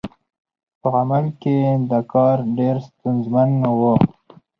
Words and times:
په 0.81 0.87
عمل 0.99 1.25
کې 1.41 1.55
دا 1.91 1.99
کار 2.13 2.37
ډېر 2.57 2.75
ستونزمن 2.87 3.49
و. 3.79 3.81